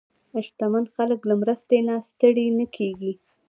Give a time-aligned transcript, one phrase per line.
[0.45, 3.13] شتمن خلک له مرستې نه ستړي نه کېږي.